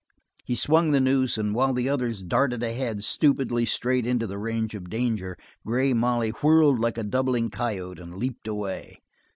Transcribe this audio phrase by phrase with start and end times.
[0.45, 4.73] He swung the noose, and while the others darted ahead, stupidly straight into the range
[4.73, 8.97] of danger, Grey Molly whirled like a doubling coyote and leaped away.